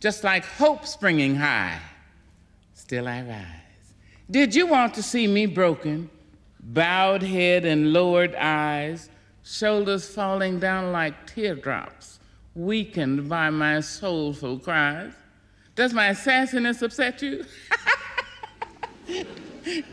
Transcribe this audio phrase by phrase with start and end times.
[0.00, 1.80] just like hope springing high,
[2.74, 3.94] still I rise.
[4.30, 6.10] Did you want to see me broken,
[6.60, 9.08] bowed head and lowered eyes,
[9.42, 12.20] shoulders falling down like teardrops,
[12.54, 15.12] weakened by my soulful cries?
[15.74, 17.44] Does my sassiness upset you?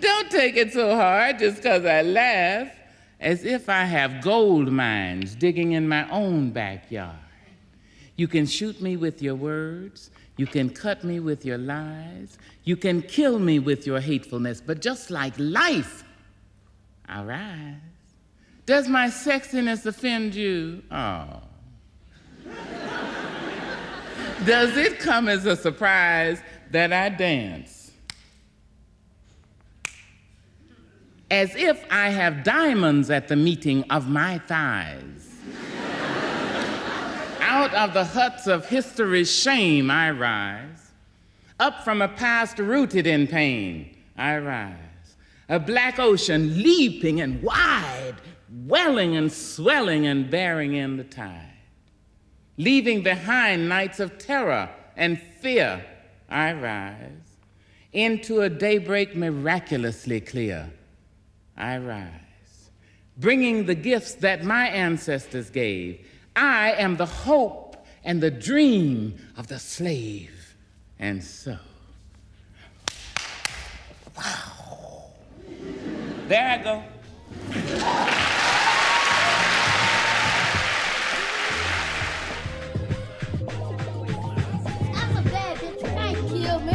[0.01, 2.71] Don't take it so hard just because I laugh,
[3.19, 7.24] as if I have gold mines digging in my own backyard.
[8.15, 12.77] You can shoot me with your words, you can cut me with your lies, you
[12.77, 16.03] can kill me with your hatefulness, but just like life,
[17.07, 17.75] I rise.
[18.65, 20.81] Does my sexiness offend you?
[20.91, 21.41] Oh.
[24.45, 27.91] Does it come as a surprise that I dance?
[31.29, 35.34] As if I have diamonds at the meeting of my thighs.
[37.55, 40.91] Out of the huts of history's shame, I rise.
[41.57, 45.15] Up from a past rooted in pain, I rise.
[45.47, 48.15] A black ocean leaping and wide,
[48.67, 51.53] welling and swelling and bearing in the tide.
[52.57, 55.81] Leaving behind nights of terror and fear,
[56.27, 57.37] I rise.
[57.93, 60.73] Into a daybreak miraculously clear,
[61.55, 62.69] I rise.
[63.17, 66.05] Bringing the gifts that my ancestors gave.
[66.35, 70.55] I am the hope and the dream of the slave.
[70.99, 71.57] And so,
[74.17, 75.05] wow.
[76.27, 76.83] There I go.
[84.93, 85.81] I'm a bad bitch.
[85.81, 86.73] You can't kill me.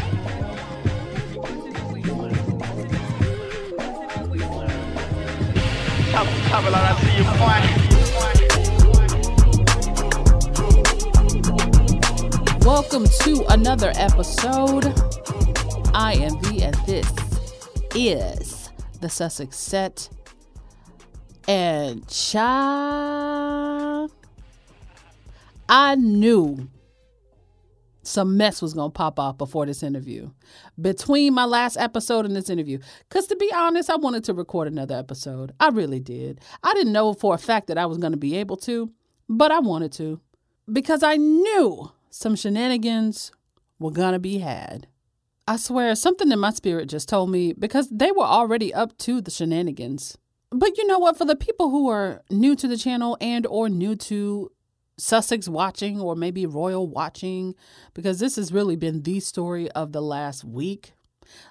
[6.12, 7.79] Top, top it, I see you, boy.
[12.62, 14.84] Welcome to another episode.
[15.94, 17.10] I am V, and this
[17.94, 20.10] is the Sussex Set.
[21.48, 24.08] And cha,
[25.68, 26.68] I knew
[28.02, 30.30] some mess was gonna pop off before this interview.
[30.78, 32.78] Between my last episode and this interview.
[33.08, 35.52] Cause to be honest, I wanted to record another episode.
[35.58, 36.40] I really did.
[36.62, 38.90] I didn't know for a fact that I was gonna be able to,
[39.28, 40.20] but I wanted to.
[40.70, 43.32] Because I knew some shenanigans
[43.78, 44.88] were gonna be had.
[45.48, 49.20] I swear, something in my spirit just told me because they were already up to
[49.20, 50.16] the shenanigans.
[50.50, 51.16] But you know what?
[51.16, 54.50] For the people who are new to the channel and or new to
[54.98, 57.54] Sussex watching or maybe Royal watching,
[57.94, 60.92] because this has really been the story of the last week,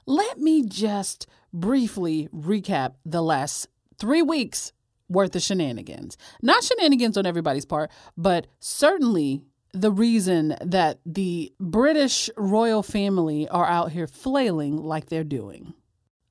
[0.06, 4.72] let me just briefly recap the last three weeks
[5.08, 6.18] worth of shenanigans.
[6.42, 9.42] Not shenanigans on everybody's part, but certainly
[9.74, 15.74] the reason that the British royal family are out here flailing like they're doing.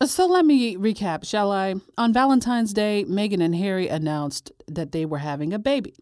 [0.05, 1.75] So let me recap, shall I?
[1.97, 5.95] On Valentine's Day, Meghan and Harry announced that they were having a baby.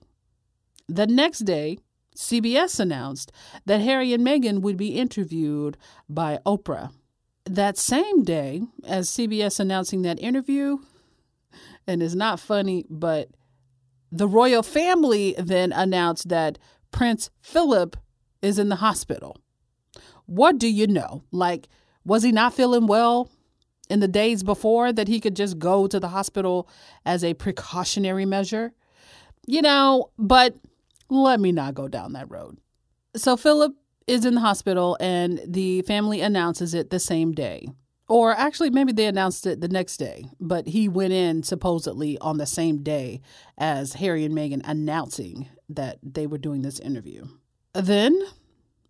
[0.89, 1.79] The next day,
[2.15, 3.33] CBS announced
[3.65, 5.77] that Harry and Meghan would be interviewed
[6.09, 6.93] by Oprah.
[7.45, 10.79] That same day, as CBS announcing that interview,
[11.87, 13.29] and it's not funny, but
[14.11, 16.59] the royal family then announced that
[16.91, 17.97] Prince Philip
[18.43, 19.39] is in the hospital.
[20.27, 21.23] What do you know?
[21.31, 21.69] Like,
[22.05, 23.31] was he not feeling well
[23.89, 26.69] in the days before that he could just go to the hospital
[27.05, 28.73] as a precautionary measure?
[29.47, 30.57] You know, but
[31.09, 32.59] let me not go down that road.
[33.15, 33.75] So, Philip
[34.07, 37.69] is in the hospital and the family announces it the same day.
[38.09, 42.39] Or actually, maybe they announced it the next day, but he went in supposedly on
[42.39, 43.21] the same day
[43.59, 47.27] as Harry and Meghan announcing that they were doing this interview.
[47.75, 48.17] Then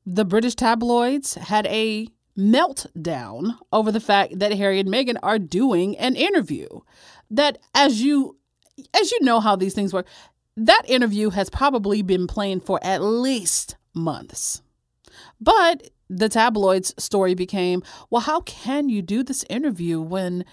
[0.05, 5.97] the British tabloids had a meltdown over the fact that Harry and Meghan are doing
[5.97, 6.69] an interview.
[7.31, 8.37] That as you
[8.93, 10.07] as you know how these things work,
[10.57, 14.61] that interview has probably been planned for at least months.
[15.41, 20.45] But the tabloids story became, well, how can you do this interview when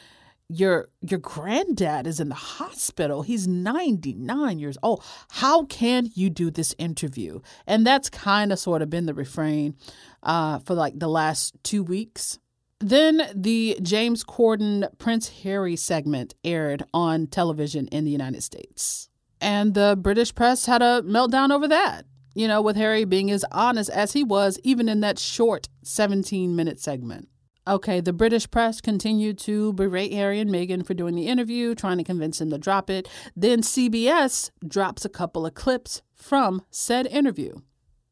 [0.50, 3.24] your your granddad is in the hospital.
[3.24, 5.04] He's 99 years old.
[5.32, 7.42] How can you do this interview?
[7.66, 9.76] And that's kind of sort of been the refrain
[10.22, 12.40] uh, for like the last two weeks.
[12.80, 19.10] Then the James Corden Prince Harry segment aired on television in the United States.
[19.40, 23.46] And the British press had a meltdown over that, you know, with Harry being as
[23.52, 27.28] honest as he was, even in that short 17 minute segment.
[27.66, 31.98] Okay, the British press continued to berate Harry and Meghan for doing the interview, trying
[31.98, 33.08] to convince him to drop it.
[33.38, 37.56] Then CBS drops a couple of clips from said interview.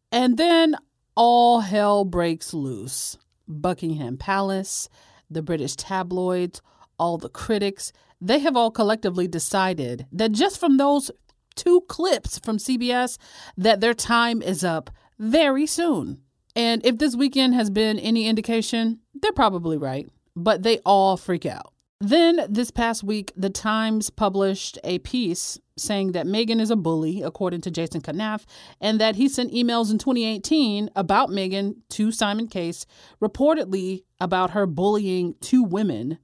[0.09, 0.77] And then
[1.15, 3.17] all hell breaks loose.
[3.45, 4.87] Buckingham Palace,
[5.29, 6.61] the British tabloids,
[6.97, 7.91] all the critics,
[8.21, 11.11] they have all collectively decided that just from those
[11.55, 13.17] two clips from CBS
[13.57, 14.89] that their time is up
[15.19, 16.21] very soon.
[16.55, 21.45] And if this weekend has been any indication, they're probably right, but they all freak
[21.45, 21.73] out.
[21.99, 27.21] Then this past week, The Times published a piece saying that Meghan is a bully,
[27.21, 28.45] according to Jason Knauf,
[28.79, 32.87] and that he sent emails in 2018 about Meghan to Simon Case,
[33.21, 36.17] reportedly about her bullying two women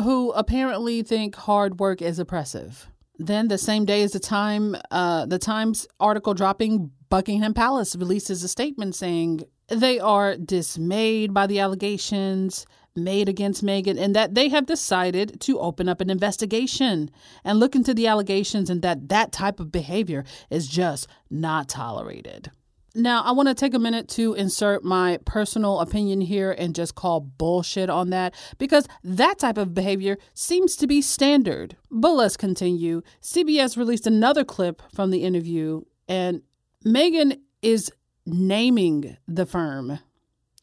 [0.00, 2.88] who apparently think hard work is oppressive.
[3.18, 8.44] Then the same day as the time, uh, the Times article dropping, Buckingham Palace releases
[8.44, 14.48] a statement saying they are dismayed by the allegations made against Meghan and that they
[14.48, 17.10] have decided to open up an investigation
[17.44, 22.50] and look into the allegations and that that type of behavior is just not tolerated.
[22.94, 26.94] Now, I want to take a minute to insert my personal opinion here and just
[26.94, 31.76] call bullshit on that because that type of behavior seems to be standard.
[31.90, 33.02] But let's continue.
[33.22, 36.42] CBS released another clip from the interview, and
[36.84, 37.92] Meghan is
[38.24, 39.98] naming the firm.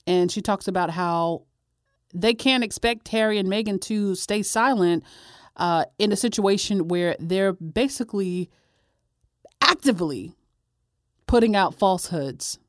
[0.08, 1.44] And she talks about how
[2.14, 5.04] they can't expect Harry and Meghan to stay silent
[5.58, 8.50] uh, in a situation where they're basically
[9.62, 10.36] actively
[11.28, 12.60] putting out falsehoods.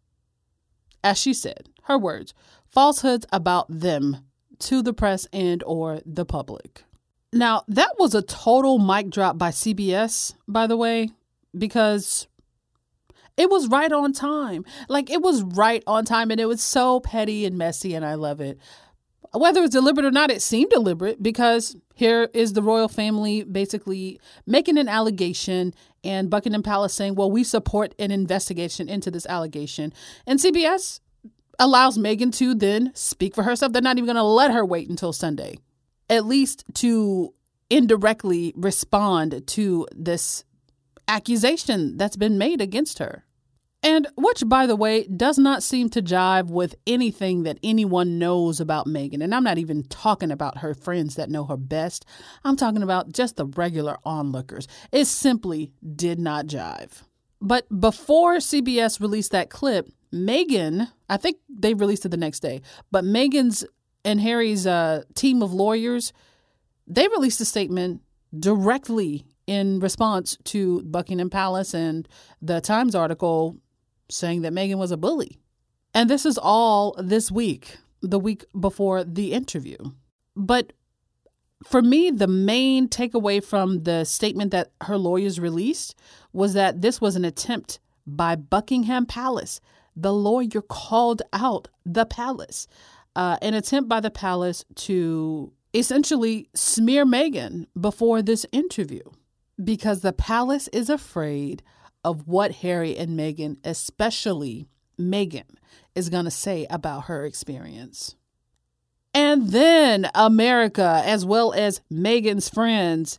[1.05, 2.35] As she said, her words,
[2.67, 4.19] falsehoods about them
[4.61, 6.85] to the press and or the public.
[7.33, 11.11] Now, that was a total mic drop by CBS, by the way,
[11.57, 12.27] because
[13.37, 14.65] it was right on time.
[14.89, 18.15] Like it was right on time and it was so petty and messy and I
[18.15, 18.59] love it.
[19.33, 24.19] Whether it's deliberate or not, it seemed deliberate because here is the royal family basically
[24.47, 25.75] making an allegation
[26.07, 29.93] and Buckingham Palace saying, well, we support an investigation into this allegation.
[30.27, 31.01] And CBS
[31.59, 33.73] allows Meghan to then speak for herself.
[33.73, 35.59] They're not even going to let her wait until Sunday,
[36.09, 37.35] at least to
[37.69, 40.45] indirectly respond to this
[41.09, 43.25] accusation that's been made against her.
[43.87, 48.59] And which, by the way, does not seem to jive with anything that anyone knows
[48.59, 49.23] about Meghan.
[49.23, 52.05] And I'm not even talking about her friends that know her best.
[52.43, 54.67] I'm talking about just the regular onlookers.
[54.91, 57.03] It simply did not jive.
[57.41, 62.63] But before CBS released that clip, Meghan, I think they released it the next day,
[62.91, 63.65] but Meghan's
[64.05, 66.13] and Harry's uh, team of lawyers,
[66.89, 68.03] they released a statement
[68.37, 72.09] directly in response to Buckingham Palace and
[72.43, 73.57] the Times article
[74.09, 75.39] saying that Meghan was a bully.
[75.95, 79.77] And this is all this week, the week before the interview.
[80.35, 80.73] But
[81.65, 85.95] for me, the main takeaway from the statement that her lawyers released
[86.33, 89.61] was that this was an attempt by Buckingham Palace.
[89.97, 92.69] The lawyer called out the palace,
[93.17, 99.03] uh, an attempt by the palace to essentially smear Meghan before this interview
[99.63, 101.63] because the palace is afraid
[102.07, 105.57] of what Harry and Meghan, especially Meghan,
[105.97, 108.15] is going to say about her experience.
[109.13, 113.19] And then America, as well as Meghan's friends,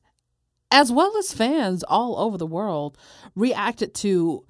[0.72, 2.98] as well as fans all over the world,
[3.36, 4.46] reacted to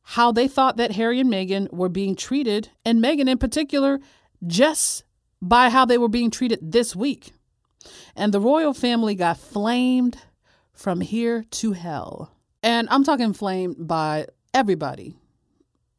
[0.00, 4.00] how they thought that Harry and Meghan were being treated, and Meghan in particular,
[4.46, 5.04] just
[5.42, 7.32] by how they were being treated this week.
[8.16, 10.16] And the royal family got flamed
[10.72, 12.32] from here to hell.
[12.62, 15.16] And I'm talking flamed by everybody,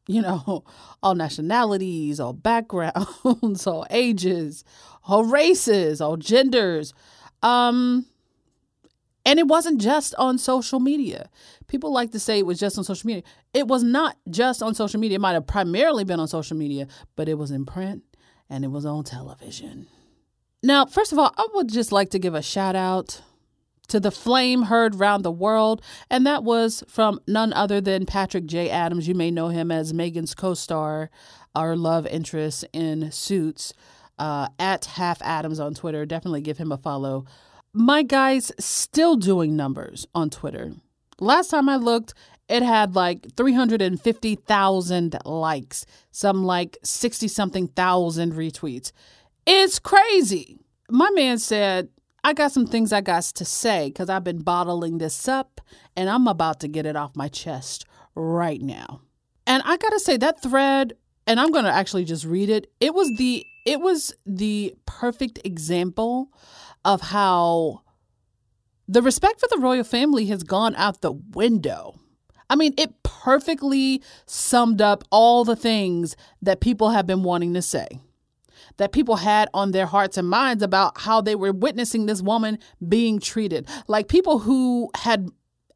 [0.06, 0.64] you know,
[1.02, 4.64] all nationalities, all backgrounds, all ages,
[5.06, 6.94] all races, all genders.
[7.42, 8.06] Um,
[9.26, 11.30] and it wasn't just on social media.
[11.66, 13.22] People like to say it was just on social media.
[13.54, 15.16] It was not just on social media.
[15.16, 18.02] It might have primarily been on social media, but it was in print
[18.50, 19.86] and it was on television.
[20.62, 23.22] Now, first of all, I would just like to give a shout out
[23.88, 28.46] to the flame heard round the world, and that was from none other than Patrick
[28.46, 28.70] J.
[28.70, 29.08] Adams.
[29.08, 31.10] You may know him as Meghan's co star,
[31.54, 33.72] our love interest in Suits,
[34.18, 36.06] uh, at Half Adams on Twitter.
[36.06, 37.24] Definitely give him a follow.
[37.72, 40.72] my guy's still doing numbers on Twitter.
[41.20, 42.14] Last time I looked,
[42.48, 48.92] it had like 350,000 likes, some like 60 something thousand retweets.
[49.46, 50.58] It's crazy.
[50.90, 51.88] My man said,
[52.24, 55.60] I got some things I got to say because I've been bottling this up
[55.94, 59.02] and I'm about to get it off my chest right now.
[59.46, 60.94] And I got to say that thread
[61.26, 62.72] and I'm going to actually just read it.
[62.80, 66.30] It was the it was the perfect example
[66.84, 67.82] of how
[68.88, 71.98] the respect for the royal family has gone out the window.
[72.50, 77.62] I mean, it perfectly summed up all the things that people have been wanting to
[77.62, 77.88] say,
[78.76, 82.58] that people had on their hearts and minds about how they were witnessing this woman
[82.86, 83.68] being treated.
[83.86, 85.28] Like people who had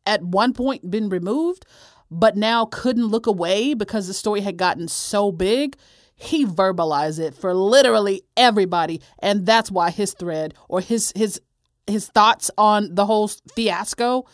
[0.06, 1.64] at one point been removed,
[2.10, 5.76] but now couldn't look away because the story had gotten so big.
[6.14, 11.40] He verbalized it for literally everybody, and that's why his thread or his his
[11.86, 14.26] his thoughts on the whole fiasco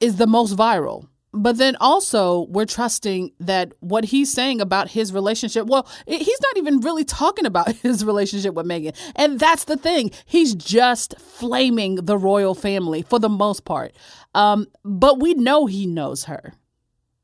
[0.00, 1.08] is the most viral.
[1.36, 6.56] But then also, we're trusting that what he's saying about his relationship, well, he's not
[6.56, 8.96] even really talking about his relationship with Meghan.
[9.14, 10.10] And that's the thing.
[10.24, 13.94] He's just flaming the royal family for the most part.
[14.34, 16.54] Um, but we know he knows her.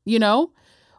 [0.05, 0.51] You know,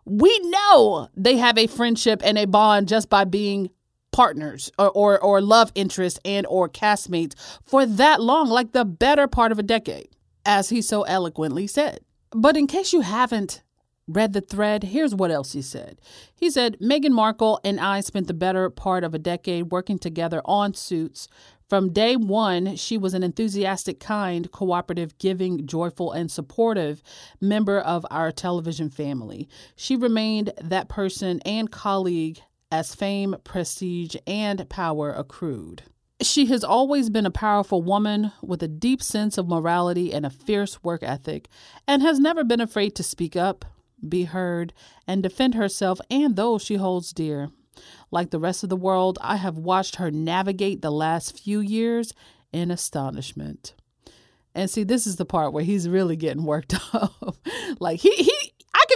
[0.04, 3.70] we know they have a friendship and a bond just by being
[4.10, 9.28] partners or, or, or love interest and or castmates for that long, like the better
[9.28, 10.08] part of a decade,
[10.44, 12.00] as he so eloquently said.
[12.34, 13.62] But in case you haven't
[14.06, 16.00] read the thread, here's what else he said.
[16.34, 20.42] He said, Meghan Markle and I spent the better part of a decade working together
[20.44, 21.28] on suits
[21.68, 27.02] from day one, she was an enthusiastic, kind, cooperative, giving, joyful, and supportive
[27.40, 29.48] member of our television family.
[29.74, 35.84] She remained that person and colleague as fame, prestige, and power accrued.
[36.20, 40.30] She has always been a powerful woman with a deep sense of morality and a
[40.30, 41.48] fierce work ethic,
[41.88, 43.64] and has never been afraid to speak up,
[44.08, 44.72] be heard,
[45.06, 47.50] and defend herself and those she holds dear.
[48.10, 52.12] Like the rest of the world, I have watched her navigate the last few years
[52.52, 53.74] in astonishment.
[54.54, 57.36] And see, this is the part where he's really getting worked up.
[57.80, 58.43] like he he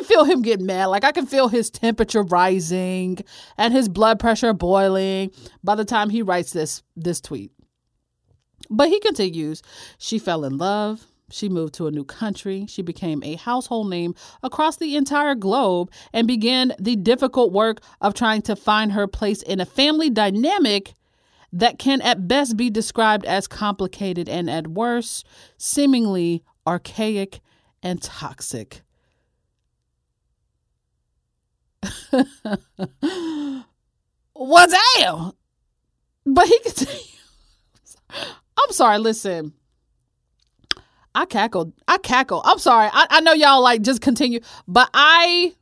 [0.08, 0.86] feel him getting mad.
[0.86, 3.18] Like I can feel his temperature rising
[3.56, 5.30] and his blood pressure boiling
[5.62, 7.52] by the time he writes this this tweet.
[8.70, 9.62] But he continues,
[9.98, 12.66] she fell in love, she moved to a new country.
[12.68, 18.14] She became a household name across the entire globe and began the difficult work of
[18.14, 20.94] trying to find her place in a family dynamic
[21.52, 27.40] that can at best be described as complicated and at worst, seemingly archaic
[27.82, 28.82] and toxic.
[34.34, 34.66] well,
[34.96, 35.32] damn.
[36.26, 37.16] But he continues.
[38.10, 39.52] I'm sorry, listen.
[41.14, 41.72] I cackled.
[41.88, 42.42] I cackle.
[42.44, 42.88] I'm sorry.
[42.92, 45.54] I, I know y'all like just continue, but I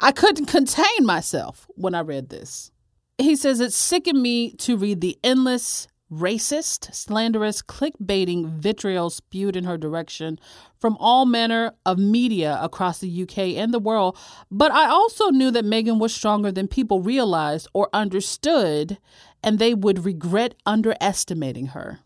[0.00, 2.70] I couldn't contain myself when I read this.
[3.18, 9.64] He says it sickened me to read the endless racist, slanderous, clickbaiting vitriol spewed in
[9.64, 10.38] her direction
[10.78, 14.18] from all manner of media across the UK and the world.
[14.50, 18.98] But I also knew that Meghan was stronger than people realized or understood,
[19.42, 22.00] and they would regret underestimating her.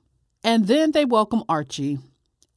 [0.44, 1.98] And then they welcome Archie,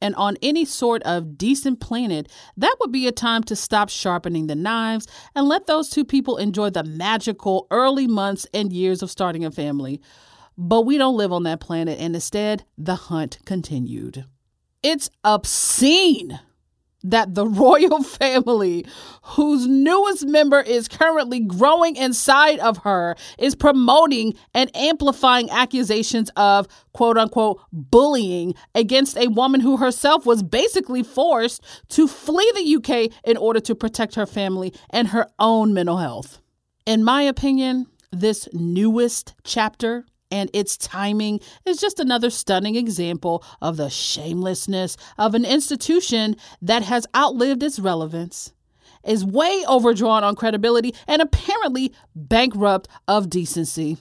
[0.00, 4.46] and on any sort of decent planet, that would be a time to stop sharpening
[4.46, 9.10] the knives and let those two people enjoy the magical early months and years of
[9.10, 10.00] starting a family.
[10.62, 14.26] But we don't live on that planet, and instead, the hunt continued.
[14.82, 16.38] It's obscene
[17.02, 18.84] that the royal family,
[19.22, 26.68] whose newest member is currently growing inside of her, is promoting and amplifying accusations of
[26.92, 33.10] quote unquote bullying against a woman who herself was basically forced to flee the UK
[33.24, 36.42] in order to protect her family and her own mental health.
[36.84, 43.76] In my opinion, this newest chapter and its timing is just another stunning example of
[43.76, 48.52] the shamelessness of an institution that has outlived its relevance,
[49.04, 53.96] is way overdrawn on credibility, and apparently bankrupt of decency.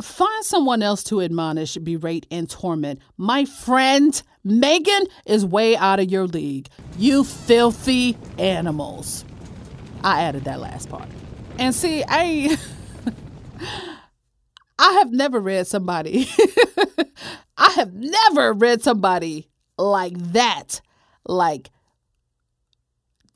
[0.00, 3.00] Find someone else to admonish, berate, and torment.
[3.16, 6.68] My friend, Meghan is way out of your league.
[6.98, 9.24] You filthy animals.
[10.02, 11.08] I added that last part.
[11.58, 12.58] And see, I.
[14.84, 16.28] I have never read somebody,
[17.56, 19.48] I have never read somebody
[19.78, 20.82] like that.
[21.26, 21.70] Like,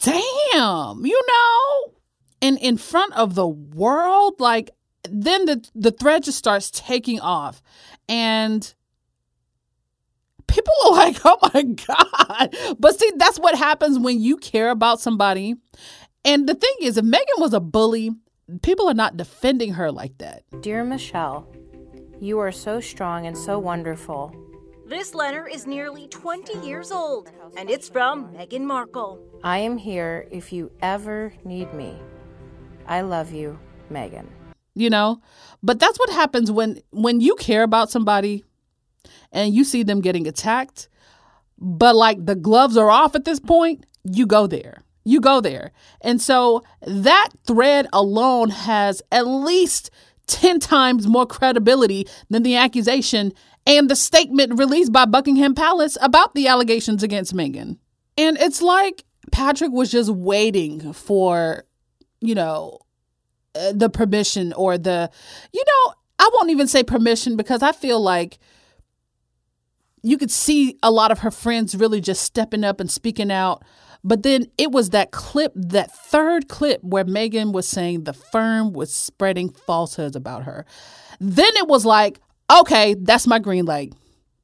[0.02, 1.92] damn, you know?
[2.42, 4.70] And in front of the world, like,
[5.08, 7.62] then the, the thread just starts taking off.
[8.10, 8.74] And
[10.46, 12.56] people are like, oh my God.
[12.78, 15.54] But see, that's what happens when you care about somebody.
[16.26, 18.10] And the thing is, if Meghan was a bully,
[18.62, 20.42] people are not defending her like that.
[20.60, 21.46] Dear Michelle,
[22.20, 24.34] you are so strong and so wonderful.
[24.86, 29.20] This letter is nearly 20 years old, and it's from Meghan Markle.
[29.44, 31.98] I am here if you ever need me.
[32.86, 33.58] I love you,
[33.92, 34.26] Meghan.
[34.74, 35.20] You know?
[35.62, 38.44] But that's what happens when when you care about somebody
[39.30, 40.88] and you see them getting attacked,
[41.58, 44.82] but like the gloves are off at this point, you go there.
[45.08, 45.72] You go there.
[46.02, 49.90] And so that thread alone has at least
[50.26, 53.32] 10 times more credibility than the accusation
[53.66, 57.78] and the statement released by Buckingham Palace about the allegations against Meghan.
[58.18, 61.64] And it's like Patrick was just waiting for,
[62.20, 62.80] you know,
[63.54, 65.10] uh, the permission or the,
[65.54, 68.38] you know, I won't even say permission because I feel like
[70.02, 73.62] you could see a lot of her friends really just stepping up and speaking out.
[74.04, 78.72] But then it was that clip, that third clip where Meghan was saying the firm
[78.72, 80.64] was spreading falsehoods about her.
[81.20, 83.92] Then it was like, okay, that's my green light.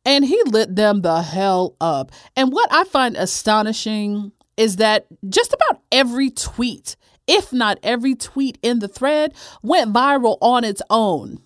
[0.04, 2.12] And he lit them the hell up.
[2.36, 6.96] And what I find astonishing is that just about every tweet,
[7.26, 11.38] if not every tweet in the thread, went viral on its own.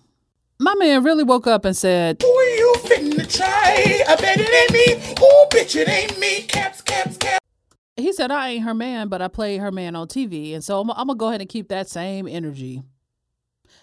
[0.59, 4.03] My man really woke up and said, Who are you finna try?
[4.07, 5.15] I bet it ain't me.
[5.21, 6.41] Oh, bitch, it ain't me.
[6.41, 7.39] Caps, caps, caps.
[7.99, 10.53] He said, I ain't her man, but I play her man on TV.
[10.53, 12.83] And so I'm, I'm to go ahead and keep that same energy.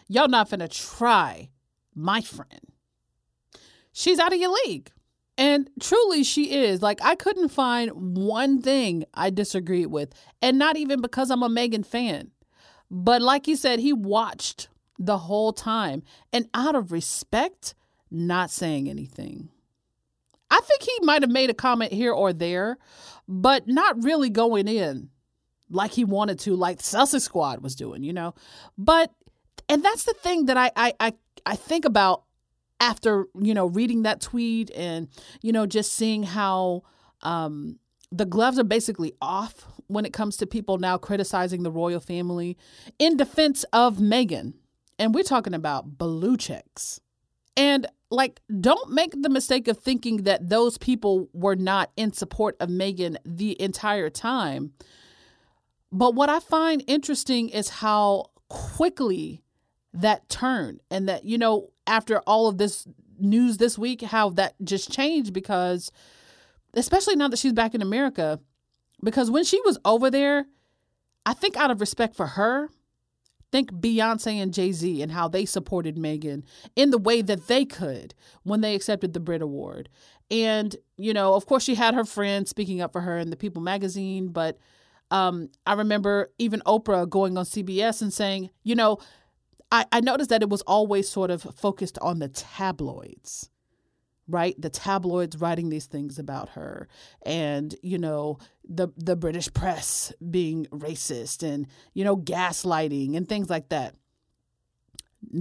[0.09, 1.51] Y'all not finna try
[1.95, 2.61] my friend.
[3.93, 4.91] She's out of your league.
[5.39, 6.81] And truly, she is.
[6.83, 10.13] Like, I couldn't find one thing I disagreed with.
[10.41, 12.31] And not even because I'm a Meghan fan.
[12.91, 14.69] But like he said, he watched
[14.99, 16.03] the whole time.
[16.33, 17.75] And out of respect,
[18.11, 19.51] not saying anything.
[20.57, 22.79] I think he might have made a comment here or there,
[23.29, 25.11] but not really going in
[25.69, 28.35] like he wanted to, like Sussex Squad was doing, you know.
[28.79, 29.13] But
[29.69, 31.13] and that's the thing that I I I,
[31.45, 32.23] I think about
[32.81, 35.09] after you know reading that tweet and
[35.43, 36.85] you know just seeing how
[37.21, 37.79] um,
[38.11, 42.57] the gloves are basically off when it comes to people now criticizing the royal family
[42.99, 44.55] in defense of Meghan,
[44.99, 47.01] and we're talking about blue checks.
[47.57, 52.57] And like, don't make the mistake of thinking that those people were not in support
[52.61, 54.73] of Meghan the entire time.
[55.91, 59.43] But what I find interesting is how quickly
[59.93, 62.87] that turned, and that, you know, after all of this
[63.19, 65.91] news this week, how that just changed because,
[66.75, 68.39] especially now that she's back in America,
[69.03, 70.47] because when she was over there,
[71.25, 72.69] I think out of respect for her,
[73.57, 76.43] think Beyonce and Jay Z and how they supported Meghan
[76.75, 79.89] in the way that they could when they accepted the Brit Award.
[80.31, 83.37] And, you know, of course, she had her friends speaking up for her in the
[83.37, 84.59] People magazine, but
[85.11, 88.99] um, I remember even Oprah going on CBS and saying, you know,
[89.73, 93.49] I, I noticed that it was always sort of focused on the tabloids
[94.29, 94.61] right?
[94.61, 96.89] The tabloids writing these things about her
[97.25, 103.49] and you know the the british press being racist and you know gaslighting and things
[103.49, 103.95] like that.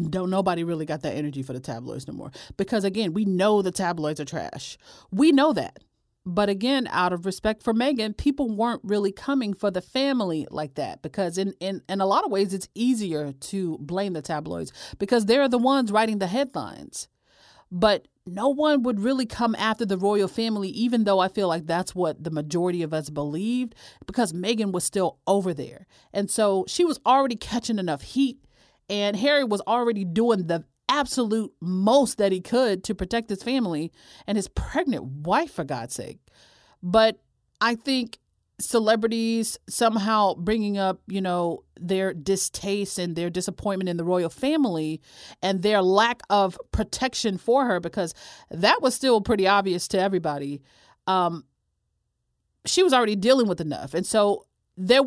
[0.10, 3.62] Don't nobody really got that energy for the tabloids no more because again we know
[3.62, 4.78] the tabloids are trash.
[5.12, 5.80] We know that.
[6.28, 10.76] But again out of respect for Meghan people weren't really coming for the family like
[10.76, 14.72] that because in in in a lot of ways it's easier to blame the tabloids
[15.00, 17.08] because they're the ones writing the headlines.
[17.72, 21.68] But no one would really come after the royal family, even though I feel like
[21.68, 23.76] that's what the majority of us believed,
[24.08, 25.86] because Meghan was still over there.
[26.12, 28.40] And so she was already catching enough heat,
[28.90, 33.92] and Harry was already doing the absolute most that he could to protect his family
[34.26, 36.20] and his pregnant wife, for God's sake.
[36.82, 37.20] But
[37.62, 38.20] I think
[38.60, 45.02] celebrities somehow bringing up, you know, their distaste and their disappointment in the royal family
[45.42, 48.14] and their lack of protection for her because
[48.50, 50.62] that was still pretty obvious to everybody.
[51.08, 51.44] Um,
[52.66, 53.94] she was already dealing with enough.
[53.94, 54.46] And so
[54.78, 55.02] there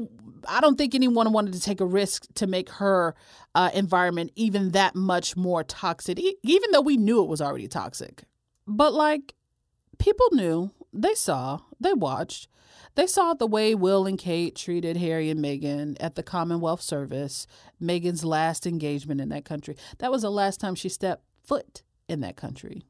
[0.47, 3.15] I don't think anyone wanted to take a risk to make her
[3.55, 7.67] uh, environment even that much more toxic, e- even though we knew it was already
[7.69, 8.25] toxic.
[8.67, 9.35] But like
[9.99, 10.71] people knew,
[11.03, 12.49] they saw, they watched.
[12.95, 17.47] They saw the way Will and Kate treated Harry and Meghan at the Commonwealth Service,
[17.81, 19.77] Meghan's last engagement in that country.
[19.99, 22.83] That was the last time she stepped foot in that country.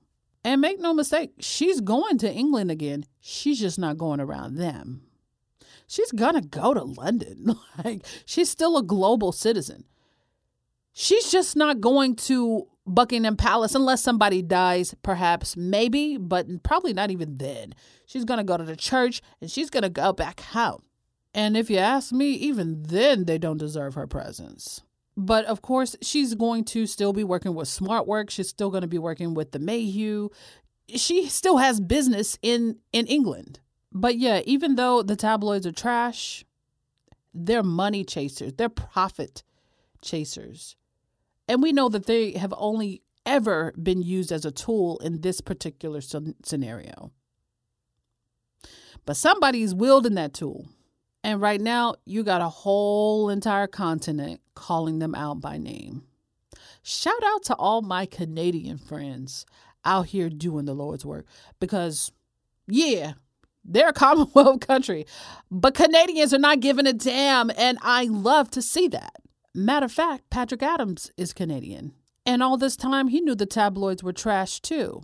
[0.45, 3.05] And make no mistake, she's going to England again.
[3.21, 5.03] She's just not going around them.
[5.87, 7.57] She's gonna go to London.
[7.85, 9.85] like she's still a global citizen.
[10.93, 17.11] She's just not going to Buckingham Palace unless somebody dies, perhaps, maybe, but probably not
[17.11, 17.75] even then.
[18.07, 20.83] She's going to go to the church and she's going to go back home.
[21.35, 24.83] And if you ask me, even then, they don't deserve her presence.
[25.17, 28.31] But of course, she's going to still be working with SmartWorks.
[28.31, 30.29] She's still going to be working with the Mayhew.
[30.89, 33.61] She still has business in in England.
[33.93, 36.45] But yeah, even though the tabloids are trash,
[37.35, 38.53] they're money chasers.
[38.55, 39.43] They're profit
[40.01, 40.77] chasers.
[41.49, 45.41] And we know that they have only ever been used as a tool in this
[45.41, 47.11] particular scenario.
[49.05, 50.67] But somebody's wielding that tool.
[51.25, 56.05] And right now, you got a whole entire continent calling them out by name.
[56.83, 59.45] Shout out to all my Canadian friends
[59.85, 61.27] out here doing the Lord's work
[61.61, 62.13] because,
[62.67, 63.15] yeah,
[63.65, 65.07] they're a Commonwealth country,
[65.51, 69.17] but Canadians are not giving a damn, and I love to see that.
[69.59, 71.93] Matter of fact, Patrick Adams is Canadian,
[72.25, 75.03] and all this time he knew the tabloids were trash too.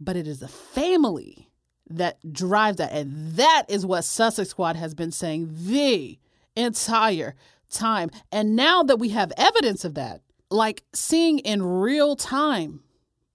[0.00, 1.50] But it is the family
[1.90, 6.18] that drives that, and that is what Sussex Squad has been saying the
[6.56, 7.34] entire
[7.70, 8.10] time.
[8.32, 12.80] And now that we have evidence of that, like seeing in real time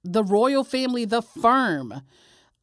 [0.03, 2.01] the royal family, the firm,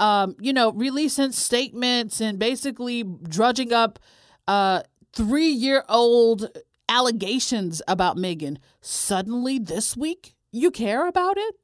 [0.01, 4.01] um, you know, releasing statements and basically drudging up
[4.49, 6.51] uh, three year old
[6.91, 8.59] allegations about Meghan.
[8.83, 11.55] Suddenly this week, you care about it?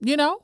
[0.00, 0.40] You know?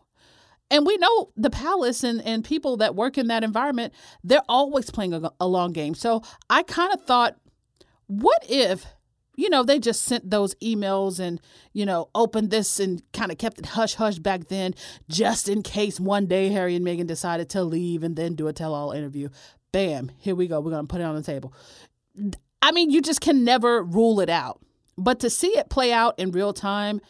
[0.71, 4.91] And we know the palace and, and people that work in that environment, they're always
[4.91, 5.95] playing a, a long game.
[5.95, 7.37] So I kind of thought,
[8.07, 8.87] what if
[9.37, 11.41] you know, they just sent those emails and,
[11.73, 14.75] you know, opened this and kind of kept it hush hush back then,
[15.09, 18.53] just in case one day Harry and Meghan decided to leave and then do a
[18.53, 19.29] tell all interview.
[19.73, 20.61] Bam, here we go.
[20.61, 21.53] We're going to put it on the table.
[22.65, 24.59] I mean, you just can never rule it out.
[24.97, 27.03] But to see it play out in real time,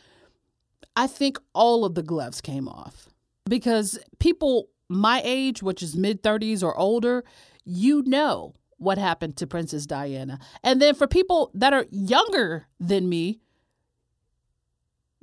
[0.97, 3.09] I think all of the gloves came off
[3.49, 7.25] because people my age, which is mid 30s or older,
[7.64, 10.40] you know what happened to Princess Diana.
[10.64, 13.38] And then for people that are younger than me,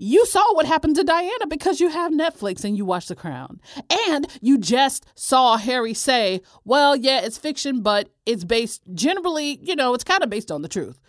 [0.01, 3.61] you saw what happened to Diana because you have Netflix and you watch The Crown.
[4.09, 9.75] And you just saw Harry say, well, yeah, it's fiction, but it's based generally, you
[9.75, 10.99] know, it's kind of based on the truth.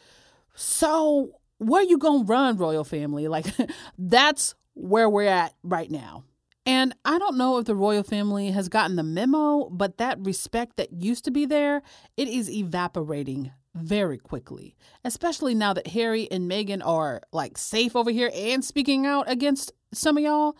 [0.54, 3.28] So where you going to run, royal family?
[3.28, 3.46] Like,
[3.98, 6.24] that's where we're at right now.
[6.66, 10.76] And I don't know if the royal family has gotten the memo, but that respect
[10.76, 11.80] that used to be there,
[12.18, 18.10] it is evaporating very quickly, especially now that Harry and Meghan are like safe over
[18.10, 20.56] here and speaking out against some of y'all.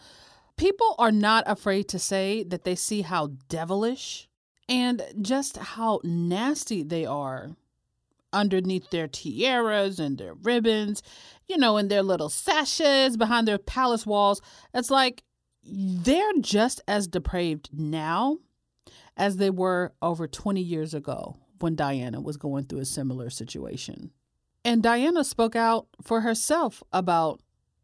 [0.56, 4.28] People are not afraid to say that they see how devilish
[4.68, 7.56] and just how nasty they are
[8.32, 11.02] underneath their tiaras and their ribbons,
[11.48, 14.40] you know, and their little sashes behind their palace walls.
[14.72, 15.22] It's like
[15.64, 18.38] they're just as depraved now
[19.16, 24.10] as they were over 20 years ago when Diana was going through a similar situation.
[24.64, 27.40] And Diana spoke out for herself about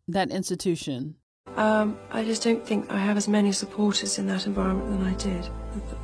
[0.07, 1.17] that institution.
[1.57, 5.15] Um, I just don't think I have as many supporters in that environment than I
[5.15, 5.49] did.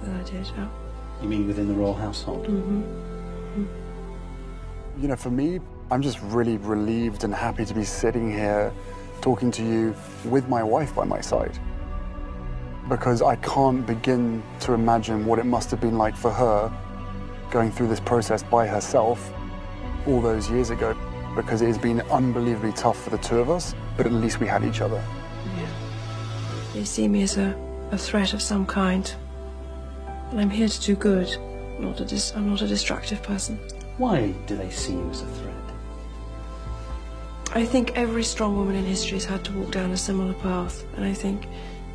[0.02, 0.46] Than I did.
[0.56, 0.68] Yeah.
[1.22, 2.46] You mean within the royal household?
[2.46, 2.82] Mm-hmm.
[2.82, 5.00] mm-hmm.
[5.00, 5.60] You know, for me,
[5.90, 8.72] I'm just really relieved and happy to be sitting here
[9.20, 11.58] talking to you with my wife by my side.
[12.88, 16.72] Because I can't begin to imagine what it must have been like for her
[17.50, 19.32] going through this process by herself
[20.06, 20.96] all those years ago.
[21.34, 24.46] Because it has been unbelievably tough for the two of us, but at least we
[24.46, 25.02] had each other.
[25.56, 25.66] Yeah.
[26.74, 27.56] They see me as a,
[27.90, 29.12] a threat of some kind.
[30.30, 31.36] And I'm here to do good.
[31.78, 33.58] Not a dis- I'm not a destructive person.
[33.98, 35.54] Why do they see you as a threat?
[37.52, 40.84] I think every strong woman in history has had to walk down a similar path,
[40.96, 41.46] and I think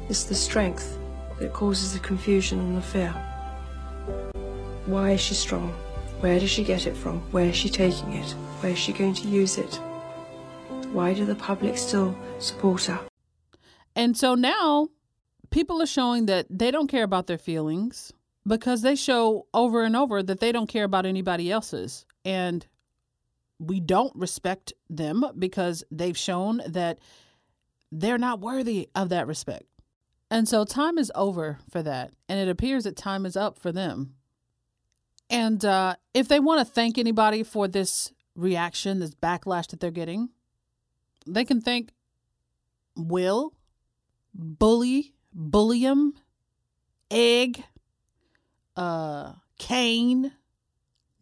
[0.07, 0.97] it's the strength
[1.39, 3.13] that causes the confusion and the fear.
[4.89, 5.69] Why is she strong?
[6.19, 7.19] Where does she get it from?
[7.29, 8.31] Where is she taking it?
[8.61, 9.75] Where is she going to use it?
[10.91, 12.99] Why do the public still support her?
[13.95, 14.89] And so now
[15.51, 18.11] people are showing that they don't care about their feelings
[18.47, 22.07] because they show over and over that they don't care about anybody else's.
[22.25, 22.65] And
[23.59, 26.97] we don't respect them because they've shown that
[27.91, 29.67] they're not worthy of that respect.
[30.31, 32.11] And so time is over for that.
[32.27, 34.15] And it appears that time is up for them.
[35.29, 39.91] And uh, if they want to thank anybody for this reaction, this backlash that they're
[39.91, 40.29] getting,
[41.27, 41.91] they can thank
[42.95, 43.53] Will,
[44.33, 46.13] Bully, Bulliam,
[47.11, 47.63] Egg,
[48.75, 50.31] uh, Kane,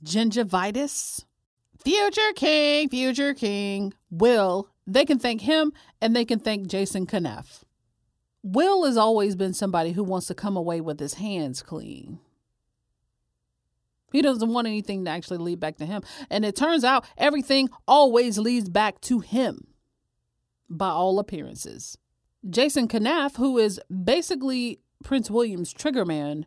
[0.04, 1.26] Gingivitis,
[1.84, 7.64] Future King, Future King, Will, they can thank him and they can thank Jason Knauf.
[8.44, 12.20] Will has always been somebody who wants to come away with his hands clean.
[14.12, 16.02] He doesn't want anything to actually lead back to him.
[16.30, 19.68] And it turns out everything always leads back to him
[20.70, 21.98] by all appearances.
[22.50, 26.46] Jason Knauf, who is basically Prince William's trigger man,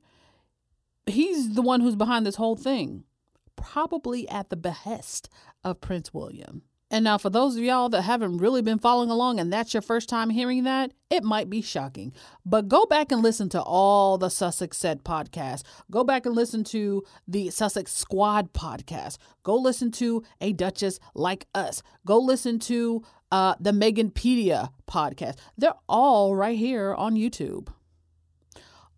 [1.07, 3.05] he's the one who's behind this whole thing,
[3.57, 5.29] probably at the behest
[5.63, 6.63] of Prince William.
[6.91, 9.81] And now, for those of y'all that haven't really been following along and that's your
[9.81, 12.13] first time hearing that, it might be shocking.
[12.45, 15.63] But go back and listen to all the Sussex Said podcast.
[15.91, 19.19] Go back and listen to the Sussex Squad podcast.
[19.45, 21.81] Go listen to A Duchess Like Us.
[22.05, 25.37] Go listen to uh, the Meganpedia podcast.
[25.57, 27.69] They're all right here on YouTube.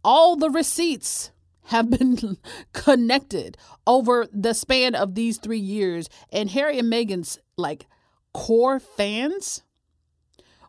[0.02, 1.31] All the receipts
[1.64, 2.38] have been
[2.72, 6.09] connected over the span of these three years.
[6.33, 7.87] And Harry and Meghan's like
[8.33, 9.62] core fans,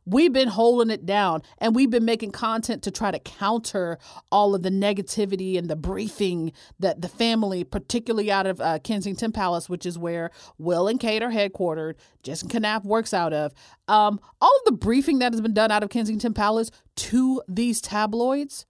[0.05, 3.97] we've been holding it down and we've been making content to try to counter
[4.31, 9.31] all of the negativity and the briefing that the family, particularly out of uh, Kensington
[9.31, 13.53] Palace, which is where Will and Kate are headquartered, Jason Knauf works out of,
[13.87, 17.81] um, all of the briefing that has been done out of Kensington Palace to these
[17.81, 18.65] tabloids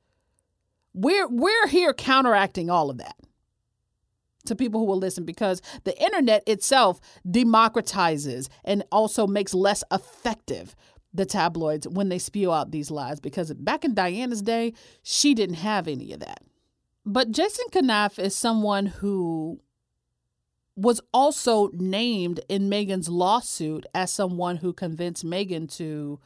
[0.93, 3.15] we're we're here counteracting all of that
[4.45, 10.75] to people who will listen because the internet itself democratizes and also makes less effective
[11.13, 15.55] the tabloids when they spew out these lies because back in Diana's day, she didn't
[15.55, 16.41] have any of that.
[17.05, 19.59] But Jason Knauf is someone who
[20.75, 26.19] was also named in Meghan's lawsuit as someone who convinced Meghan to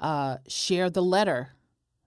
[0.00, 1.55] uh, share the letter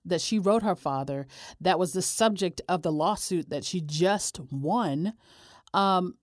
[0.10, 1.28] that she wrote her father
[1.62, 5.14] that was the subject of the lawsuit that she just won.
[5.74, 6.16] Um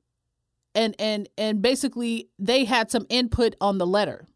[0.75, 4.27] and and and basically they had some input on the letter.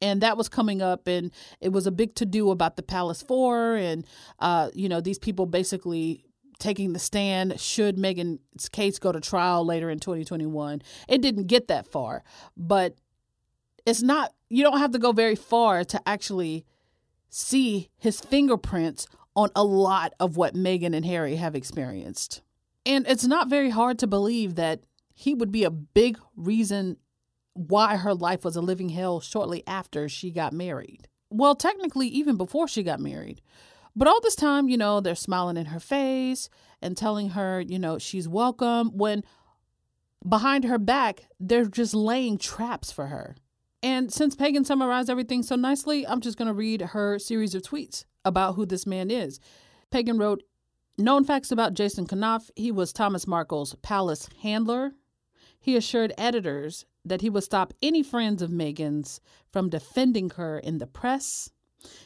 [0.00, 3.22] And that was coming up and it was a big to do about the palace
[3.22, 4.06] four and
[4.38, 6.24] uh you know these people basically
[6.58, 11.68] taking the stand should Meghan's case go to trial later in 2021 it didn't get
[11.68, 12.22] that far
[12.56, 12.94] but
[13.86, 16.64] it's not you don't have to go very far to actually
[17.34, 22.42] see his fingerprints on a lot of what Meghan and Harry have experienced.
[22.86, 26.96] And it's not very hard to believe that he would be a big reason
[27.54, 31.08] why her life was a living hell shortly after she got married.
[31.30, 33.40] Well, technically, even before she got married.
[33.96, 36.48] But all this time, you know, they're smiling in her face
[36.80, 39.24] and telling her, you know, she's welcome when
[40.28, 43.36] behind her back, they're just laying traps for her.
[43.84, 47.60] And since Pagan summarized everything so nicely, I'm just going to read her series of
[47.60, 49.40] tweets about who this man is.
[49.90, 50.42] Pagan wrote,
[50.96, 54.94] Known facts about Jason Knauf he was Thomas Markle's palace handler.
[55.60, 59.20] He assured editors that he would stop any friends of Meghan's
[59.52, 61.50] from defending her in the press.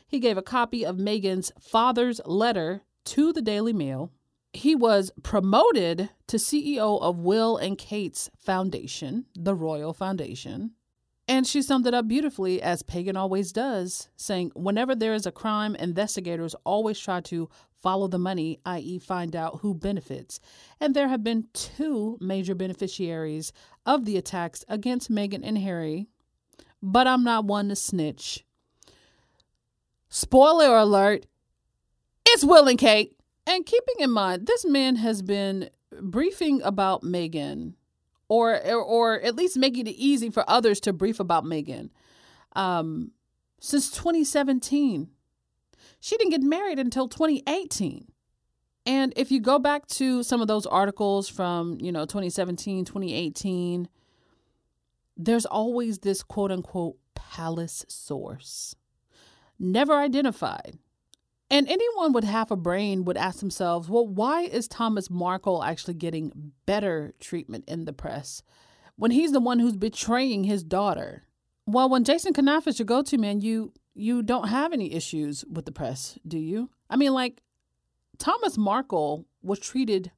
[0.05, 4.11] He gave a copy of Meghan's father's letter to the Daily Mail.
[4.53, 10.73] He was promoted to CEO of Will and Kate's foundation, the Royal Foundation.
[11.29, 15.31] And she summed it up beautifully, as Pagan always does, saying, Whenever there is a
[15.31, 17.51] crime, investigators always try to
[17.83, 20.41] follow the money, i.e., find out who benefits.
[20.81, 23.53] And there have been two major beneficiaries
[23.85, 26.07] of the attacks against Meghan and Harry,
[26.83, 28.45] but I'm not one to snitch.
[30.09, 31.27] Spoiler alert,
[32.27, 33.15] it's Will and Kate.
[33.47, 35.69] And keeping in mind, this man has been
[36.01, 37.75] briefing about Meghan
[38.29, 41.91] or, or at least making it easy for others to brief about Meghan.
[42.55, 43.13] Um,
[43.61, 45.09] since 2017,
[46.01, 48.07] she didn't get married until 2018.
[48.87, 53.89] And if you go back to some of those articles from, you know, 2017, 2018,
[55.17, 58.75] there's always this quote unquote palace source,
[59.59, 60.79] never identified.
[61.51, 65.95] And anyone with half a brain would ask themselves, well, why is Thomas Markle actually
[65.95, 68.43] getting better treatment in the press
[68.97, 71.25] when he's the one who's betraying his daughter?
[71.67, 75.65] Well, when Jason Knauf is your go-to man, you you don't have any issues with
[75.65, 76.71] the press, do you?
[76.89, 77.43] I mean, like
[78.19, 80.13] Thomas Markle was treated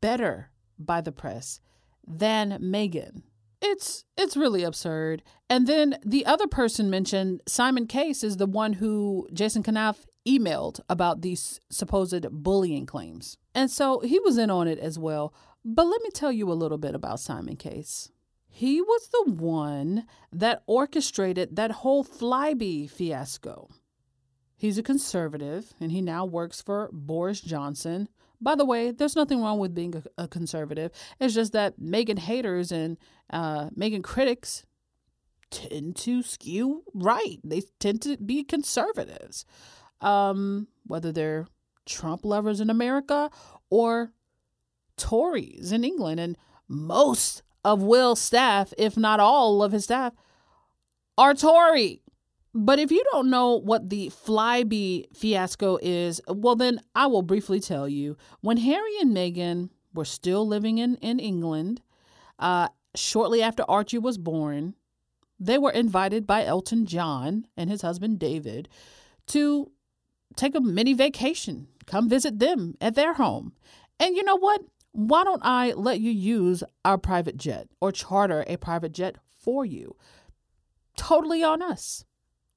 [0.00, 1.60] better by the press
[2.06, 3.22] than Meghan.
[3.60, 5.22] It's it's really absurd.
[5.50, 10.80] And then the other person mentioned, Simon Case, is the one who Jason Knauf emailed
[10.88, 13.38] about these supposed bullying claims.
[13.54, 15.32] And so he was in on it as well.
[15.64, 18.10] But let me tell you a little bit about Simon Case.
[18.48, 23.68] He was the one that orchestrated that whole Flyby fiasco.
[24.56, 28.08] He's a conservative and he now works for Boris Johnson.
[28.40, 30.90] By the way, there's nothing wrong with being a, a conservative.
[31.20, 32.96] It's just that Meghan haters and
[33.30, 34.64] uh, Meghan critics
[35.50, 37.38] tend to skew right.
[37.44, 39.44] They tend to be conservatives,
[40.00, 41.46] um, whether they're
[41.84, 43.30] Trump lovers in America
[43.70, 44.12] or
[44.96, 46.20] Tories in England.
[46.20, 46.36] And
[46.68, 50.12] most of Will's staff, if not all of his staff,
[51.16, 52.02] are Tory.
[52.54, 57.60] But if you don't know what the Flyby fiasco is, well, then I will briefly
[57.60, 58.16] tell you.
[58.40, 61.82] When Harry and Meghan were still living in, in England,
[62.38, 64.74] uh, shortly after Archie was born,
[65.38, 68.70] they were invited by Elton John and his husband David
[69.26, 69.70] to
[70.34, 73.52] take a mini vacation, come visit them at their home.
[74.00, 74.62] And you know what?
[74.92, 79.64] Why don't I let you use our private jet or charter a private jet for
[79.64, 79.94] you?
[80.96, 82.04] Totally on us.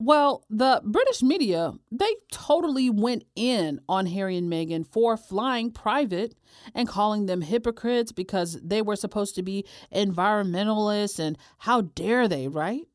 [0.01, 6.36] Well, the British media, they totally went in on Harry and Meghan for flying private
[6.73, 12.47] and calling them hypocrites because they were supposed to be environmentalists and how dare they,
[12.47, 12.88] right?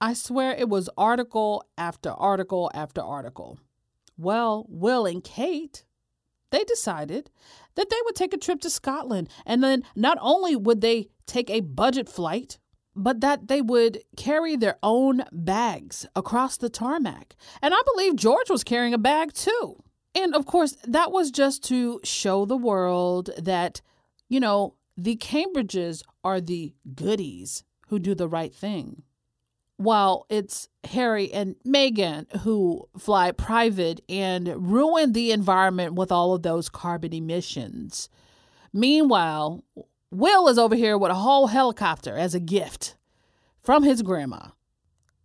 [0.00, 3.60] I swear it was article after article after article.
[4.18, 5.84] Well, Will and Kate,
[6.50, 7.30] they decided
[7.76, 11.48] that they would take a trip to Scotland and then not only would they take
[11.48, 12.58] a budget flight,
[12.96, 17.36] but that they would carry their own bags across the tarmac.
[17.62, 19.76] And I believe George was carrying a bag too.
[20.16, 23.80] And of course, that was just to show the world that,
[24.28, 29.04] you know, the Cambridges are the goodies who do the right thing.
[29.78, 36.42] While it's Harry and Meghan who fly private and ruin the environment with all of
[36.42, 38.08] those carbon emissions.
[38.72, 39.64] Meanwhile,
[40.10, 42.96] Will is over here with a whole helicopter as a gift
[43.60, 44.48] from his grandma.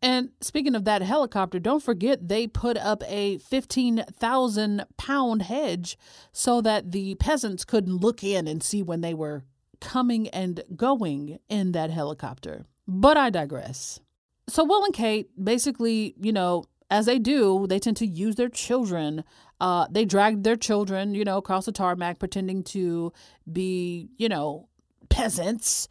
[0.04, 5.98] And speaking of that helicopter, don't forget they put up a 15,000 pound hedge
[6.34, 9.46] so that the peasants couldn't look in and see when they were
[9.80, 12.66] coming and going in that helicopter.
[12.86, 14.02] But I digress.
[14.48, 18.50] So, Will and Kate basically, you know, as they do, they tend to use their
[18.50, 19.24] children.
[19.60, 23.12] Uh, they dragged their children, you know, across the tarmac, pretending to
[23.52, 24.68] be, you know,
[25.10, 25.88] peasants,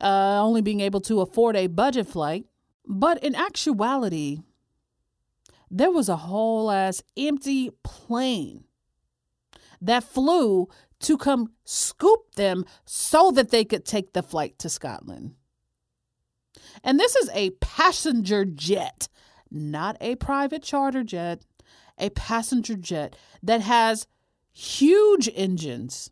[0.00, 2.44] uh, only being able to afford a budget flight.
[2.86, 4.40] But in actuality,
[5.70, 8.64] there was a whole ass empty plane
[9.80, 10.68] that flew
[11.00, 15.34] to come scoop them so that they could take the flight to Scotland.
[16.82, 19.08] And this is a passenger jet,
[19.50, 21.42] not a private charter jet,
[21.98, 24.06] a passenger jet that has
[24.52, 26.10] huge engines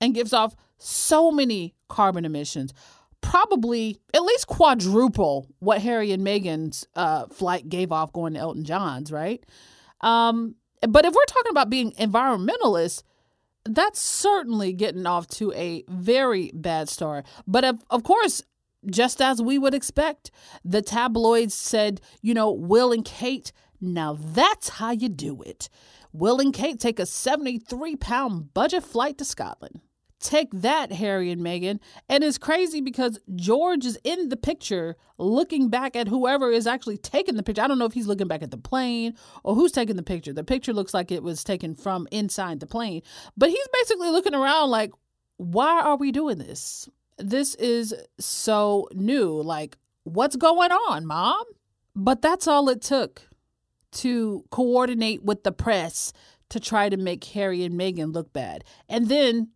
[0.00, 2.72] and gives off so many carbon emissions,
[3.20, 8.64] probably at least quadruple what Harry and Meghan's uh, flight gave off going to Elton
[8.64, 9.44] John's, right?
[10.00, 10.56] Um,
[10.88, 13.04] but if we're talking about being environmentalists,
[13.64, 17.24] that's certainly getting off to a very bad start.
[17.46, 18.42] But of, of course,
[18.90, 20.30] just as we would expect,
[20.64, 25.68] the tabloids said, you know, Will and Kate, now that's how you do it.
[26.12, 29.80] Will and Kate take a 73 pound budget flight to Scotland.
[30.20, 31.80] Take that, Harry and Meghan.
[32.08, 36.96] And it's crazy because George is in the picture looking back at whoever is actually
[36.96, 37.62] taking the picture.
[37.62, 40.32] I don't know if he's looking back at the plane or who's taking the picture.
[40.32, 43.02] The picture looks like it was taken from inside the plane.
[43.36, 44.92] But he's basically looking around like,
[45.38, 46.88] why are we doing this?
[47.18, 49.40] This is so new.
[49.42, 51.44] Like, what's going on, mom?
[51.94, 53.22] But that's all it took
[53.92, 56.12] to coordinate with the press
[56.48, 58.64] to try to make Harry and Meghan look bad.
[58.88, 59.50] And then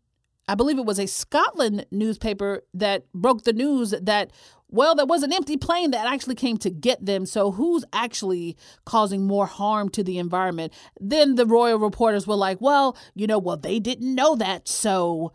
[0.48, 4.30] I believe it was a Scotland newspaper that broke the news that,
[4.68, 7.26] well, there was an empty plane that actually came to get them.
[7.26, 10.72] So who's actually causing more harm to the environment?
[11.00, 14.68] Then the royal reporters were like, well, you know, well, they didn't know that.
[14.68, 15.32] So.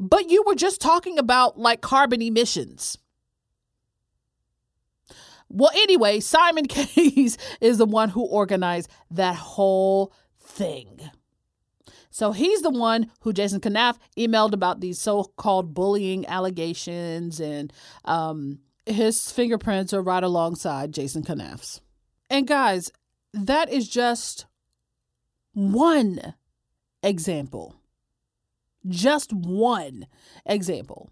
[0.00, 2.96] But you were just talking about like carbon emissions.
[5.50, 11.00] Well, anyway, Simon Case is the one who organized that whole thing.
[12.08, 17.72] So he's the one who Jason Knauf emailed about these so-called bullying allegations, and
[18.04, 21.80] um, his fingerprints are right alongside Jason Knauf's.
[22.28, 22.90] And guys,
[23.34, 24.46] that is just
[25.52, 26.34] one
[27.02, 27.79] example.
[28.88, 30.06] Just one
[30.46, 31.10] example.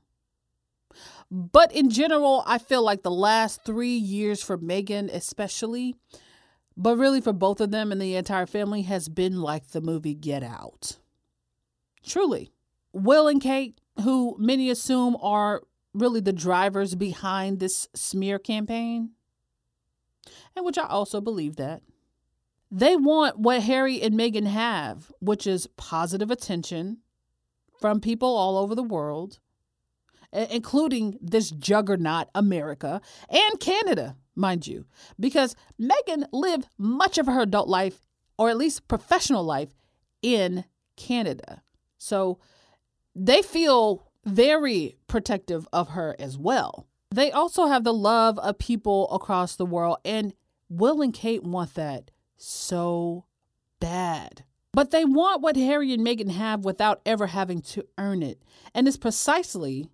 [1.31, 5.95] But in general, I feel like the last three years for Meghan, especially,
[6.77, 10.15] but really for both of them and the entire family has been like the movie
[10.15, 10.99] Get Out.
[12.05, 12.51] Truly.
[12.93, 19.11] Will and Kate, who many assume are really the drivers behind this smear campaign,
[20.57, 21.83] and which I also believe that.
[22.71, 26.99] They want what Harry and Meghan have, which is positive attention
[27.81, 29.39] from people all over the world
[30.33, 33.01] including this juggernaut, America,
[33.31, 34.85] and Canada, mind you,
[35.19, 38.03] because Meghan lived much of her adult life,
[38.37, 39.71] or at least professional life,
[40.23, 40.65] in
[40.97, 41.63] Canada.
[41.97, 42.39] So
[43.15, 46.87] they feel very protective of her as well.
[47.11, 50.35] They also have the love of people across the world, and
[50.69, 53.25] Will and Kate want that so
[53.81, 54.45] bad.
[54.73, 58.43] But they want what Harry and Meghan have without ever having to earn it.
[58.75, 59.89] And it's precisely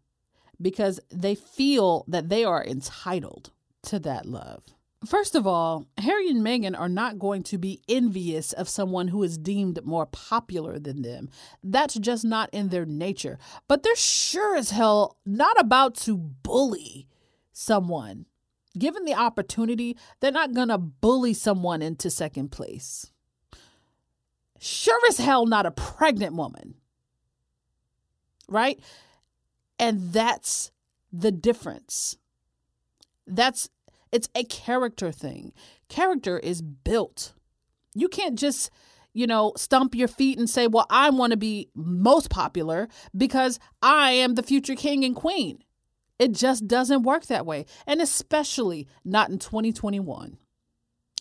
[0.60, 3.50] because they feel that they are entitled
[3.84, 4.62] to that love.
[5.06, 9.22] First of all, Harry and Meghan are not going to be envious of someone who
[9.22, 11.28] is deemed more popular than them.
[11.62, 13.38] That's just not in their nature.
[13.68, 17.06] But they're sure as hell not about to bully
[17.52, 18.26] someone.
[18.78, 23.12] Given the opportunity, they're not going to bully someone into second place.
[24.64, 26.76] Sure as hell not a pregnant woman.
[28.48, 28.80] Right?
[29.78, 30.70] And that's
[31.12, 32.16] the difference.
[33.26, 33.68] That's
[34.10, 35.52] it's a character thing.
[35.90, 37.34] Character is built.
[37.94, 38.70] You can't just,
[39.12, 43.58] you know, stump your feet and say, "Well, I want to be most popular because
[43.82, 45.62] I am the future king and queen."
[46.18, 50.38] It just doesn't work that way, and especially not in 2021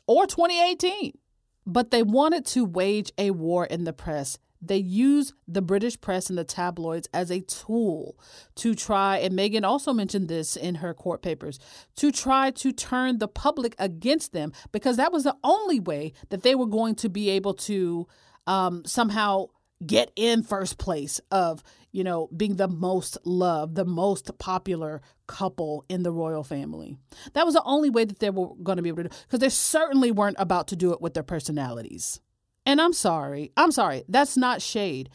[0.07, 1.17] or 2018.
[1.65, 4.37] But they wanted to wage a war in the press.
[4.65, 8.17] They used the British press and the tabloids as a tool
[8.55, 11.59] to try, and Meghan also mentioned this in her court papers,
[11.97, 16.43] to try to turn the public against them because that was the only way that
[16.43, 18.07] they were going to be able to
[18.47, 19.47] um, somehow
[19.85, 25.85] get in first place of you know being the most loved the most popular couple
[25.89, 26.97] in the royal family
[27.33, 29.39] that was the only way that they were going to be able to do because
[29.39, 32.19] they certainly weren't about to do it with their personalities
[32.65, 35.09] and I'm sorry, I'm sorry, that's not shade.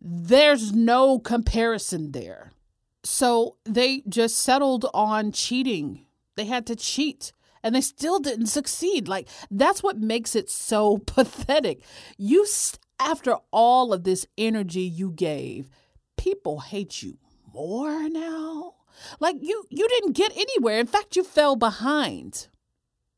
[0.00, 2.52] There's no comparison there.
[3.02, 6.06] So they just settled on cheating.
[6.36, 9.08] They had to cheat and they still didn't succeed.
[9.08, 11.82] Like, that's what makes it so pathetic.
[12.16, 12.46] You,
[12.98, 15.68] after all of this energy you gave,
[16.16, 17.18] people hate you
[17.52, 18.74] more now.
[19.20, 20.78] Like, you, you didn't get anywhere.
[20.78, 22.48] In fact, you fell behind.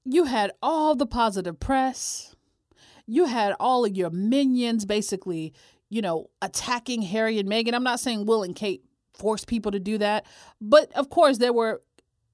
[0.04, 2.36] You had all the positive press
[3.06, 5.54] you had all of your minions basically,
[5.88, 7.72] you know, attacking Harry and Meghan.
[7.72, 8.82] I'm not saying Will and Kate
[9.14, 10.26] forced people to do that,
[10.60, 11.82] but of course there were.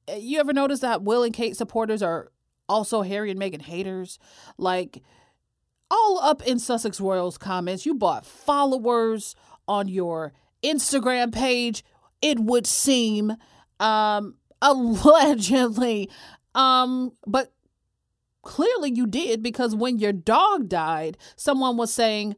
[0.08, 2.32] Eh, you ever notice that Will and Kate supporters are
[2.68, 4.18] also Harry and Meghan haters?
[4.56, 5.02] Like
[5.92, 9.36] all up in Sussex Royals comments, you bought followers
[9.68, 10.32] on your
[10.64, 11.84] Instagram page.
[12.20, 13.36] It would seem,
[13.78, 16.10] um, allegedly,
[16.54, 17.52] um, but
[18.42, 22.36] Clearly, you did because when your dog died, someone was saying,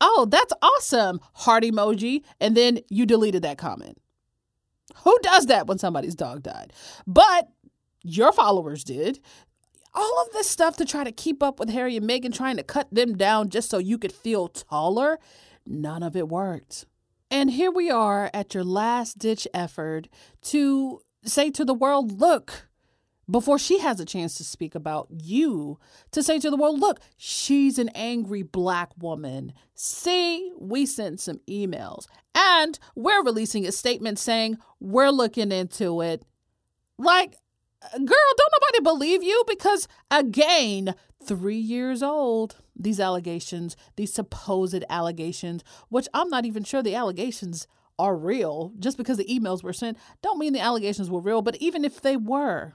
[0.00, 2.22] Oh, that's awesome, heart emoji.
[2.40, 4.00] And then you deleted that comment.
[5.04, 6.72] Who does that when somebody's dog died?
[7.06, 7.48] But
[8.02, 9.20] your followers did.
[9.92, 12.62] All of this stuff to try to keep up with Harry and Meghan, trying to
[12.62, 15.18] cut them down just so you could feel taller,
[15.66, 16.86] none of it worked.
[17.30, 20.08] And here we are at your last ditch effort
[20.42, 22.68] to say to the world, look,
[23.30, 25.78] before she has a chance to speak about you,
[26.10, 29.52] to say to the world, look, she's an angry black woman.
[29.74, 36.24] See, we sent some emails and we're releasing a statement saying we're looking into it.
[36.98, 37.36] Like,
[37.92, 38.06] girl,
[38.36, 46.08] don't nobody believe you because, again, three years old, these allegations, these supposed allegations, which
[46.14, 47.66] I'm not even sure the allegations
[47.98, 48.72] are real.
[48.78, 51.42] Just because the emails were sent, don't mean the allegations were real.
[51.42, 52.74] But even if they were,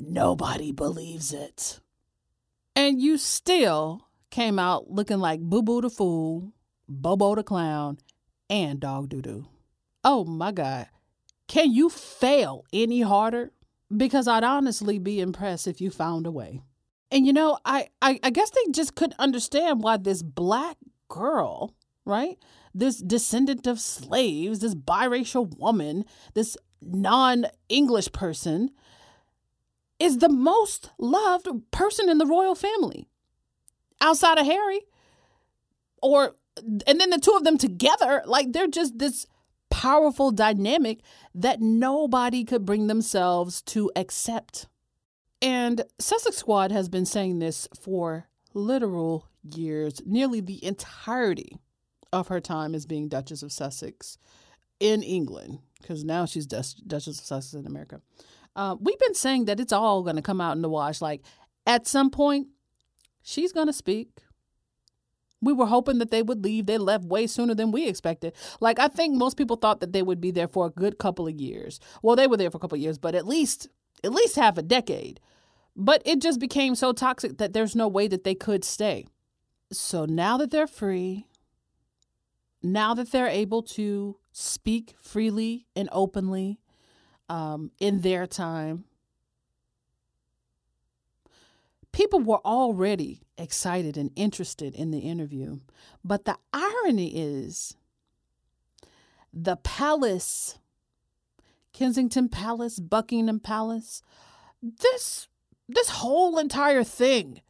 [0.00, 1.80] Nobody believes it.
[2.76, 6.52] And you still came out looking like Boo Boo the Fool,
[6.88, 7.98] Bobo the Clown,
[8.48, 9.46] and Dog Doo Doo.
[10.04, 10.86] Oh my God.
[11.48, 13.50] Can you fail any harder?
[13.94, 16.62] Because I'd honestly be impressed if you found a way.
[17.10, 20.76] And you know, I, I, I guess they just couldn't understand why this black
[21.08, 21.74] girl,
[22.04, 22.36] right?
[22.74, 28.70] This descendant of slaves, this biracial woman, this non English person
[29.98, 33.08] is the most loved person in the royal family
[34.00, 34.80] outside of Harry.
[36.02, 36.36] Or,
[36.86, 39.26] and then the two of them together, like they're just this
[39.70, 41.00] powerful dynamic
[41.38, 44.66] that nobody could bring themselves to accept.
[45.40, 51.58] And Sussex Squad has been saying this for literal years, nearly the entirety
[52.12, 54.18] of her time as being Duchess of Sussex
[54.80, 58.00] in England, because now she's Duchess of Sussex in America.
[58.56, 61.00] Uh, we've been saying that it's all going to come out in the wash.
[61.00, 61.22] Like
[61.66, 62.48] at some point,
[63.22, 64.08] she's going to speak.
[65.40, 66.66] We were hoping that they would leave.
[66.66, 68.34] They left way sooner than we expected.
[68.60, 71.28] Like, I think most people thought that they would be there for a good couple
[71.28, 71.78] of years.
[72.02, 73.68] Well, they were there for a couple of years, but at least,
[74.02, 75.20] at least half a decade.
[75.76, 79.06] But it just became so toxic that there's no way that they could stay.
[79.70, 81.26] So now that they're free,
[82.62, 86.58] now that they're able to speak freely and openly
[87.28, 88.84] um, in their time,
[91.92, 95.60] people were already excited and interested in the interview.
[96.04, 97.76] But the irony is
[99.32, 100.58] the palace,
[101.72, 104.02] Kensington Palace, Buckingham Palace,
[104.62, 105.28] this
[105.68, 107.42] this whole entire thing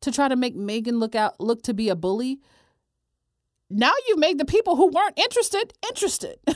[0.00, 2.40] to try to make Meghan look out look to be a bully.
[3.70, 6.38] Now you've made the people who weren't interested interested.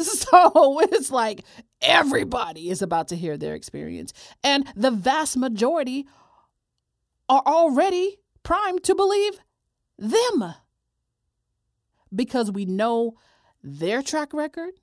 [0.00, 1.44] so it's like
[1.82, 4.12] everybody is about to hear their experience.
[4.44, 6.06] And the vast majority
[7.28, 9.38] are already primed to believe
[9.98, 10.54] them
[12.14, 13.14] because we know
[13.62, 14.74] their track record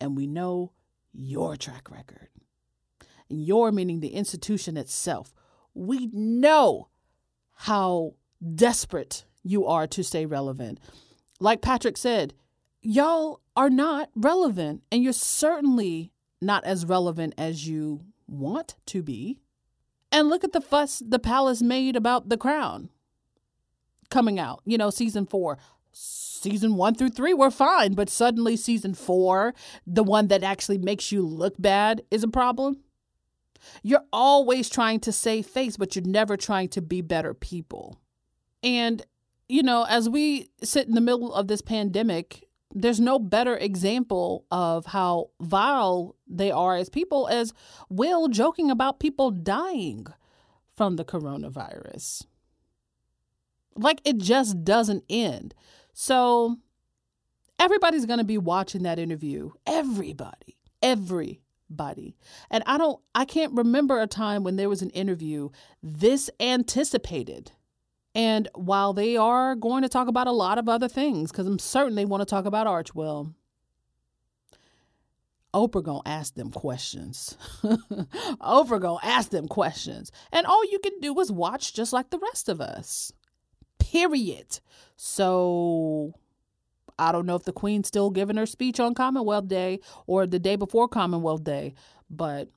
[0.00, 0.72] and we know
[1.12, 2.28] your track record.
[3.30, 5.32] And your meaning the institution itself.
[5.74, 6.88] We know
[7.52, 8.14] how
[8.54, 10.80] desperate you are to stay relevant.
[11.40, 12.34] Like Patrick said,
[12.82, 19.38] y'all are not relevant, and you're certainly not as relevant as you want to be.
[20.12, 22.90] And look at the fuss the palace made about the crown
[24.10, 25.58] coming out, you know, season four.
[25.90, 29.54] Season one through three were fine, but suddenly season four,
[29.86, 32.80] the one that actually makes you look bad, is a problem.
[33.82, 38.00] You're always trying to save face, but you're never trying to be better people.
[38.62, 39.02] And,
[39.48, 44.44] you know, as we sit in the middle of this pandemic, there's no better example
[44.50, 47.52] of how vile they are as people as
[47.88, 50.06] Will joking about people dying
[50.76, 52.26] from the coronavirus.
[53.76, 55.54] Like it just doesn't end.
[55.92, 56.56] So
[57.58, 59.50] everybody's going to be watching that interview.
[59.66, 60.56] Everybody.
[60.82, 62.16] Everybody.
[62.50, 65.50] And I don't I can't remember a time when there was an interview
[65.82, 67.52] this anticipated
[68.14, 71.58] and while they are going to talk about a lot of other things, because I'm
[71.58, 73.34] certain they want to talk about Archewell,
[75.54, 77.36] Oprah gonna ask them questions.
[77.62, 80.10] Oprah gonna ask them questions.
[80.32, 83.12] And all you can do is watch just like the rest of us.
[83.78, 84.60] Period.
[84.96, 86.14] So
[86.98, 90.38] I don't know if the Queen's still giving her speech on Commonwealth Day or the
[90.38, 91.74] day before Commonwealth Day,
[92.08, 92.48] but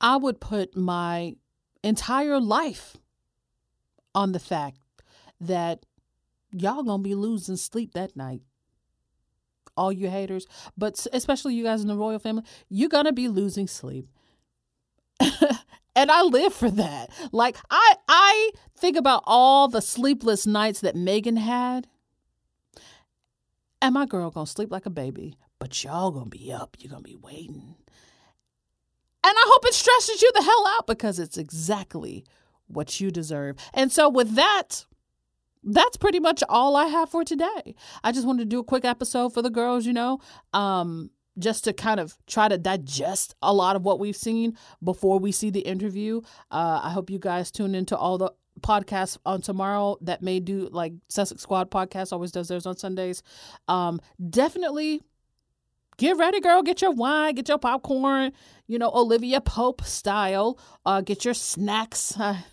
[0.00, 1.34] I would put my
[1.82, 2.96] entire life
[4.14, 4.78] on the fact
[5.40, 5.84] that
[6.52, 8.42] y'all gonna be losing sleep that night.
[9.76, 13.68] All you haters, but especially you guys in the royal family, you're gonna be losing
[13.68, 14.08] sleep.
[15.20, 17.10] and I live for that.
[17.32, 21.88] Like I I think about all the sleepless nights that Meghan had.
[23.82, 26.76] And my girl gonna sleep like a baby, but y'all gonna be up.
[26.78, 27.74] You're gonna be waiting.
[29.24, 32.24] And I hope it stresses you the hell out because it's exactly
[32.68, 33.56] what you deserve.
[33.74, 34.86] And so with that,
[35.66, 37.74] that's pretty much all I have for today.
[38.02, 40.20] I just wanted to do a quick episode for the girls, you know,
[40.52, 45.18] um, just to kind of try to digest a lot of what we've seen before
[45.18, 46.20] we see the interview.
[46.50, 50.68] Uh, I hope you guys tune into all the podcasts on tomorrow that may do
[50.72, 53.22] like Sussex Squad podcast always does theirs on Sundays.
[53.68, 54.00] Um,
[54.30, 55.02] definitely
[55.96, 56.62] get ready, girl.
[56.62, 58.32] Get your wine, get your popcorn,
[58.66, 60.58] you know, Olivia Pope style.
[60.84, 62.14] Uh, get your snacks.
[62.20, 62.44] I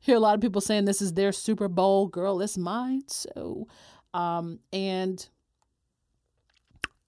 [0.00, 2.08] hear a lot of people saying this is their Super Bowl.
[2.08, 3.02] Girl, it's mine.
[3.08, 3.66] So,
[4.14, 5.26] um, and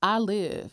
[0.02, 0.70] I live.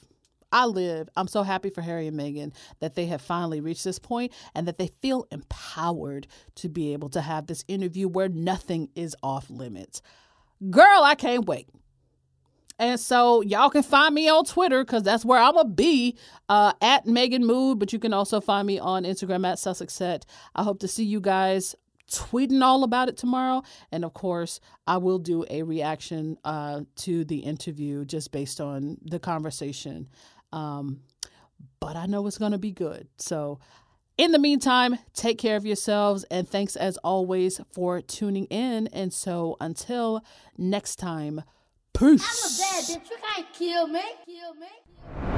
[0.52, 1.08] I live.
[1.16, 4.68] I'm so happy for Harry and Meghan that they have finally reached this point and
[4.68, 9.50] that they feel empowered to be able to have this interview where nothing is off
[9.50, 10.02] limits.
[10.70, 11.70] Girl, I can't wait.
[12.82, 16.18] And so y'all can find me on Twitter because that's where I'm going to be
[16.50, 17.78] uh, at Megan Mood.
[17.78, 20.26] But you can also find me on Instagram at Sussex Set.
[20.56, 21.76] I hope to see you guys
[22.12, 23.62] tweeting all about it tomorrow.
[23.92, 28.98] And of course, I will do a reaction uh, to the interview just based on
[29.04, 30.10] the conversation.
[30.52, 31.02] Um,
[31.80, 33.08] but I know it's going to be good.
[33.18, 33.60] So,
[34.18, 36.26] in the meantime, take care of yourselves.
[36.32, 38.88] And thanks as always for tuning in.
[38.88, 40.26] And so, until
[40.58, 41.44] next time,
[41.94, 42.24] Peace.
[42.24, 43.10] I'm a bad bitch.
[43.10, 44.02] You can't kill me.
[44.26, 45.31] Kill me.